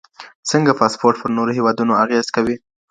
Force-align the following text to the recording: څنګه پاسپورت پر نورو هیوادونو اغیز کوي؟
څنګه 0.49 0.71
پاسپورت 0.79 1.15
پر 1.21 1.29
نورو 1.37 1.51
هیوادونو 1.57 1.93
اغیز 2.03 2.27
کوي؟ 2.35 2.55